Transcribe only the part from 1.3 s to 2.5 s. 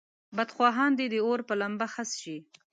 په لمبه خس شي.